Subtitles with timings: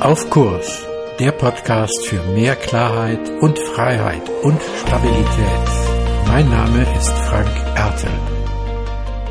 [0.00, 0.82] Auf Kurs,
[1.18, 5.68] der Podcast für mehr Klarheit und Freiheit und Stabilität.
[6.26, 8.10] Mein Name ist Frank Ertel.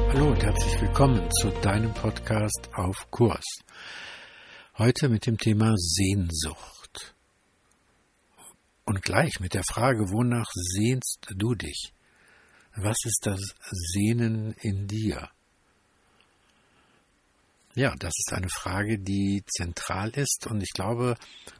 [0.09, 3.45] Hallo und herzlich willkommen zu deinem Podcast Auf Kurs.
[4.77, 7.15] Heute mit dem Thema Sehnsucht.
[8.85, 11.93] Und gleich mit der Frage, wonach sehnst du dich?
[12.75, 13.41] Was ist das
[13.71, 15.29] Sehnen in dir?
[17.79, 21.15] Ja, das ist eine Frage, die zentral ist und ich glaube,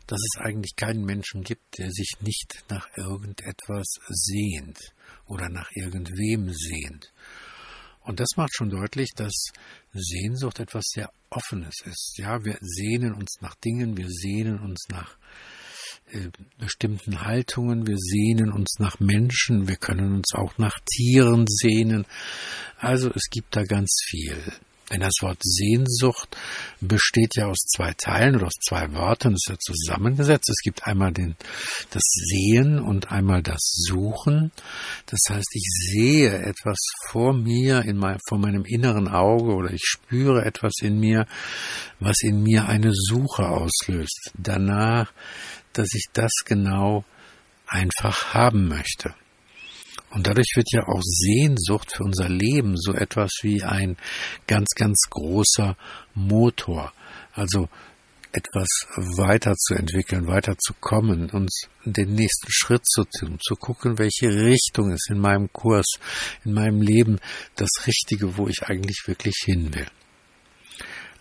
[0.05, 4.77] dass es eigentlich keinen Menschen gibt, der sich nicht nach irgendetwas sehnt
[5.27, 7.13] oder nach irgendwem sehnt.
[8.02, 9.31] Und das macht schon deutlich, dass
[9.93, 12.16] Sehnsucht etwas sehr Offenes ist.
[12.17, 15.15] Ja, wir sehnen uns nach Dingen, wir sehnen uns nach
[16.12, 22.05] äh, bestimmten Haltungen, wir sehnen uns nach Menschen, wir können uns auch nach Tieren sehnen.
[22.77, 24.43] Also es gibt da ganz viel.
[24.91, 26.35] Denn das Wort Sehnsucht
[26.81, 30.49] besteht ja aus zwei Teilen oder aus zwei Worten, es ist ja zusammengesetzt.
[30.49, 31.35] Es gibt einmal den,
[31.91, 34.51] das Sehen und einmal das Suchen.
[35.05, 36.77] Das heißt, ich sehe etwas
[37.10, 41.27] vor mir, in mein, vor meinem inneren Auge oder ich spüre etwas in mir,
[41.99, 44.32] was in mir eine Suche auslöst.
[44.35, 45.12] Danach,
[45.73, 47.05] dass ich das genau
[47.67, 49.13] einfach haben möchte.
[50.12, 53.98] Und dadurch wird ja auch Sehnsucht für unser Leben so etwas wie ein
[54.48, 55.77] ganz, ganz großer
[56.16, 56.91] Motor.
[57.34, 57.70] Also
[58.32, 58.68] etwas
[59.18, 61.49] weiterzuentwickeln, weiterzukommen und
[61.84, 65.88] den nächsten Schritt zu tun, zu gucken, welche Richtung ist in meinem Kurs,
[66.46, 67.19] in meinem Leben
[67.56, 69.88] das Richtige, wo ich eigentlich wirklich hin will.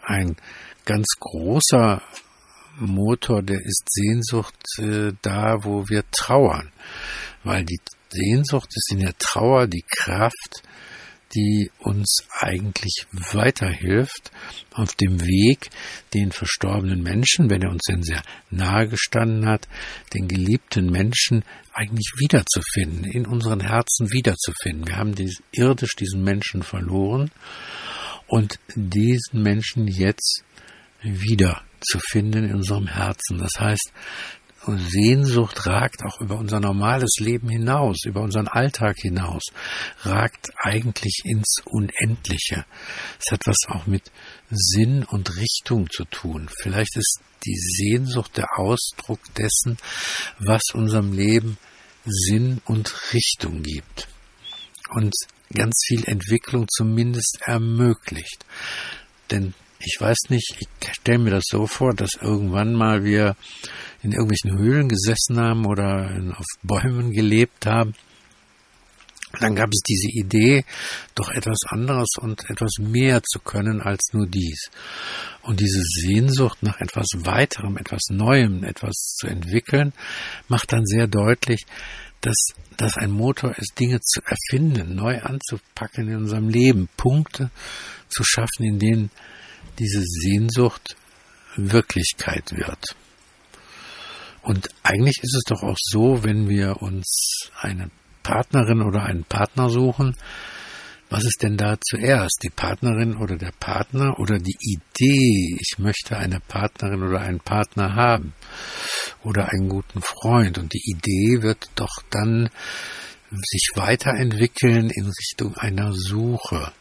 [0.02, 0.36] Ein
[0.84, 2.02] ganz großer
[2.78, 6.70] Motor, der ist Sehnsucht äh, da, wo wir trauern,
[7.44, 10.62] weil die Sehnsucht ist in der Trauer die Kraft,
[11.34, 14.30] die uns eigentlich weiterhilft
[14.72, 15.70] auf dem Weg,
[16.14, 19.68] den verstorbenen Menschen, wenn er uns denn sehr nahe gestanden hat,
[20.14, 24.88] den geliebten Menschen eigentlich wiederzufinden, in unseren Herzen wiederzufinden.
[24.88, 27.30] Wir haben dies, irdisch diesen Menschen verloren
[28.26, 30.44] und diesen Menschen jetzt
[31.02, 33.38] wiederzufinden in unserem Herzen.
[33.38, 33.92] Das heißt,
[34.76, 39.44] Sehnsucht ragt auch über unser normales Leben hinaus, über unseren Alltag hinaus,
[40.02, 42.66] ragt eigentlich ins Unendliche.
[43.18, 44.10] Es hat was auch mit
[44.50, 46.50] Sinn und Richtung zu tun.
[46.60, 49.78] Vielleicht ist die Sehnsucht der Ausdruck dessen,
[50.38, 51.56] was unserem Leben
[52.04, 54.08] Sinn und Richtung gibt.
[54.90, 55.14] Und
[55.54, 58.44] ganz viel Entwicklung zumindest ermöglicht.
[59.30, 63.36] Denn ich weiß nicht, ich stelle mir das so vor, dass irgendwann mal wir
[64.02, 67.94] in irgendwelchen Höhlen gesessen haben oder auf Bäumen gelebt haben.
[69.40, 70.64] Dann gab es diese Idee,
[71.14, 74.70] doch etwas anderes und etwas mehr zu können als nur dies.
[75.42, 79.92] Und diese Sehnsucht nach etwas weiterem, etwas Neuem, etwas zu entwickeln,
[80.48, 81.66] macht dann sehr deutlich,
[82.22, 82.36] dass
[82.78, 87.50] das ein Motor ist, Dinge zu erfinden, neu anzupacken in unserem Leben, Punkte
[88.08, 89.10] zu schaffen, in denen
[89.78, 90.96] diese Sehnsucht
[91.56, 92.96] Wirklichkeit wird.
[94.42, 97.90] Und eigentlich ist es doch auch so, wenn wir uns eine
[98.22, 100.16] Partnerin oder einen Partner suchen,
[101.10, 102.40] was ist denn da zuerst?
[102.42, 107.94] Die Partnerin oder der Partner oder die Idee, ich möchte eine Partnerin oder einen Partner
[107.94, 108.34] haben
[109.24, 110.58] oder einen guten Freund.
[110.58, 112.50] Und die Idee wird doch dann
[113.30, 116.72] sich weiterentwickeln in Richtung einer Suche.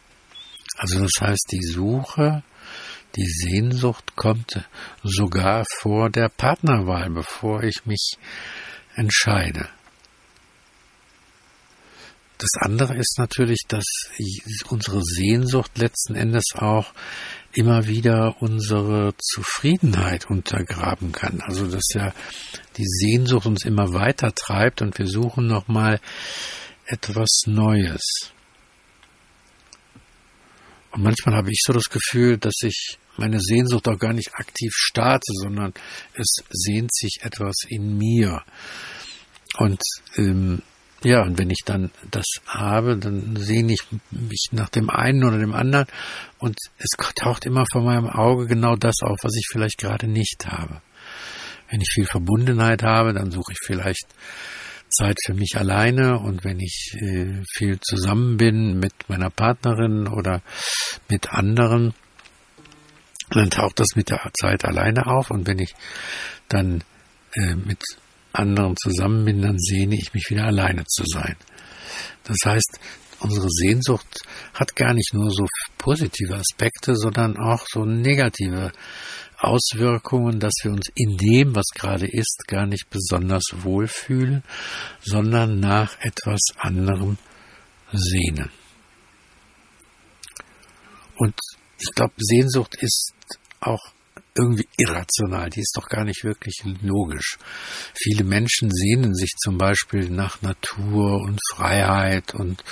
[0.78, 2.44] Also das heißt, die Suche
[3.16, 4.64] die Sehnsucht kommt
[5.04, 8.18] sogar vor der Partnerwahl, bevor ich mich
[8.96, 9.70] entscheide.
[12.38, 13.86] Das andere ist natürlich, dass
[14.70, 16.94] unsere Sehnsucht letzten Endes auch
[17.52, 21.42] immer wieder unsere Zufriedenheit untergraben kann.
[21.42, 22.14] Also dass ja
[22.78, 26.00] die Sehnsucht uns immer weiter treibt und wir suchen nochmal
[26.86, 28.32] etwas Neues.
[30.98, 34.74] Und manchmal habe ich so das Gefühl, dass ich meine Sehnsucht auch gar nicht aktiv
[34.76, 35.74] starte, sondern
[36.16, 38.42] es sehnt sich etwas in mir.
[39.60, 39.80] Und
[40.16, 40.64] ähm,
[41.04, 45.38] ja, und wenn ich dann das habe, dann sehne ich mich nach dem einen oder
[45.38, 45.86] dem anderen
[46.40, 50.48] und es taucht immer vor meinem Auge genau das auf, was ich vielleicht gerade nicht
[50.48, 50.82] habe.
[51.70, 54.08] Wenn ich viel Verbundenheit habe, dann suche ich vielleicht
[54.90, 60.42] Zeit für mich alleine und wenn ich äh, viel zusammen bin mit meiner Partnerin oder
[61.10, 61.94] mit anderen,
[63.30, 65.74] dann taucht das mit der Zeit alleine auf und wenn ich
[66.48, 66.84] dann
[67.34, 67.80] äh, mit
[68.32, 71.36] anderen zusammen bin, dann sehne ich mich wieder alleine zu sein.
[72.24, 72.80] Das heißt,
[73.20, 74.20] unsere Sehnsucht
[74.54, 75.46] hat gar nicht nur so
[75.78, 78.72] positive Aspekte, sondern auch so negative
[79.38, 84.44] Auswirkungen, dass wir uns in dem, was gerade ist, gar nicht besonders wohlfühlen,
[85.02, 87.18] sondern nach etwas anderem
[87.92, 88.50] sehnen.
[91.18, 91.36] Und
[91.80, 93.12] ich glaube, Sehnsucht ist
[93.60, 93.94] auch
[94.38, 97.38] irgendwie irrational, die ist doch gar nicht wirklich logisch.
[97.96, 102.64] Viele Menschen sehnen sich zum Beispiel nach Natur und Freiheit und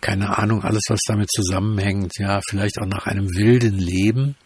[0.00, 4.36] keine Ahnung, alles, was damit zusammenhängt, ja, vielleicht auch nach einem wilden Leben.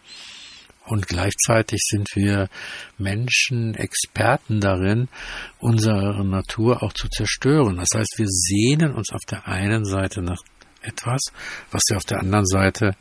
[0.87, 2.49] Und gleichzeitig sind wir
[2.97, 5.09] Menschen Experten darin,
[5.59, 7.77] unsere Natur auch zu zerstören.
[7.77, 10.41] Das heißt, wir sehnen uns auf der einen Seite nach
[10.81, 11.21] etwas,
[11.71, 12.95] was wir auf der anderen Seite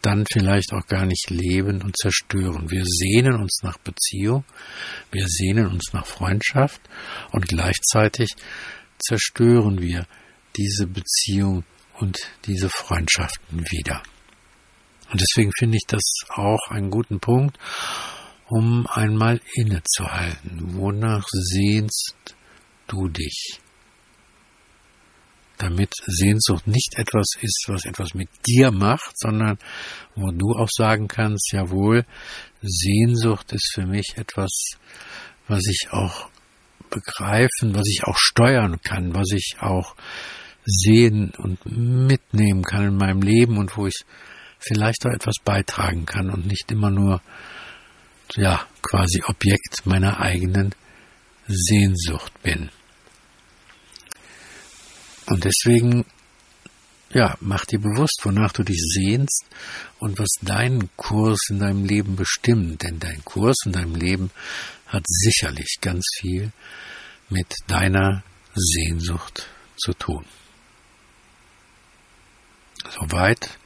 [0.00, 2.70] dann vielleicht auch gar nicht leben und zerstören.
[2.70, 4.44] Wir sehnen uns nach Beziehung,
[5.10, 6.80] wir sehnen uns nach Freundschaft
[7.32, 8.30] und gleichzeitig
[8.98, 10.06] zerstören wir
[10.56, 12.16] diese Beziehung und
[12.46, 14.02] diese Freundschaften wieder.
[15.10, 17.58] Und deswegen finde ich das auch einen guten Punkt,
[18.48, 20.76] um einmal innezuhalten.
[20.76, 22.36] Wonach sehnst
[22.86, 23.60] du dich?
[25.58, 29.58] Damit Sehnsucht nicht etwas ist, was etwas mit dir macht, sondern
[30.14, 32.04] wo du auch sagen kannst, jawohl,
[32.62, 34.50] Sehnsucht ist für mich etwas,
[35.48, 36.30] was ich auch
[36.90, 39.96] begreifen, was ich auch steuern kann, was ich auch
[40.64, 44.04] sehen und mitnehmen kann in meinem Leben und wo ich
[44.58, 47.22] vielleicht auch etwas beitragen kann und nicht immer nur,
[48.36, 50.74] ja, quasi Objekt meiner eigenen
[51.46, 52.70] Sehnsucht bin.
[55.26, 56.04] Und deswegen,
[57.10, 59.44] ja, mach dir bewusst, wonach du dich sehnst
[59.98, 62.82] und was deinen Kurs in deinem Leben bestimmt.
[62.82, 64.30] Denn dein Kurs in deinem Leben
[64.86, 66.52] hat sicherlich ganz viel
[67.28, 68.22] mit deiner
[68.54, 69.46] Sehnsucht
[69.76, 70.24] zu tun.
[72.90, 73.58] Soweit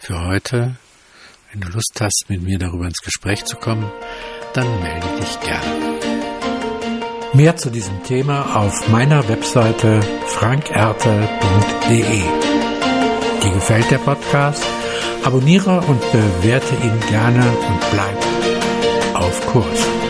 [0.00, 0.76] für heute.
[1.52, 3.90] Wenn du Lust hast, mit mir darüber ins Gespräch zu kommen,
[4.54, 6.00] dann melde dich gerne.
[7.32, 12.22] Mehr zu diesem Thema auf meiner Webseite frankerte.de.
[13.42, 14.64] Dir gefällt der Podcast?
[15.22, 20.09] Abonniere und bewerte ihn gerne und bleib auf Kurs.